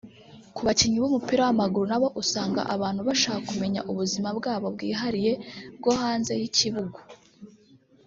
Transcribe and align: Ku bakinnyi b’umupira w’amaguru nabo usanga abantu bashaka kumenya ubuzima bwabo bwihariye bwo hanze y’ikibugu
Ku 0.55 0.61
bakinnyi 0.67 0.97
b’umupira 0.99 1.41
w’amaguru 1.47 1.85
nabo 1.91 2.07
usanga 2.21 2.61
abantu 2.75 3.01
bashaka 3.07 3.41
kumenya 3.49 3.81
ubuzima 3.91 4.29
bwabo 4.37 4.67
bwihariye 4.75 5.31
bwo 5.77 5.91
hanze 6.01 6.31
y’ikibugu 6.39 6.99